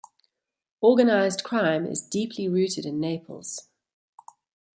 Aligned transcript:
Organised 0.81 1.43
crime 1.43 1.85
is 1.85 2.01
deeply 2.01 2.49
rooted 2.49 2.87
in 2.87 2.99
Naples. 2.99 3.69